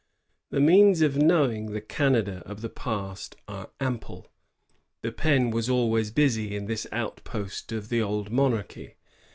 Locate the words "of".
1.03-1.15, 2.43-2.61, 7.71-7.89